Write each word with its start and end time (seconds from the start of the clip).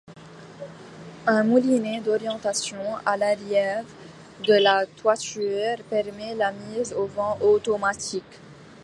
Un 1.27 1.43
moulinet 1.43 2.01
d'orientation 2.01 2.81
à 3.05 3.17
l'arrière 3.17 3.85
de 4.47 4.55
la 4.55 4.87
toiture 4.87 5.77
permet 5.91 6.33
la 6.33 6.51
mise 6.51 6.91
au 6.93 7.05
vent 7.05 7.37
automatique. 7.39 8.39